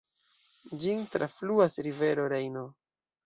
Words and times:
Ĝin 0.85 1.03
trafluas 1.15 1.77
rivero 1.89 2.27
Rejno. 2.37 2.65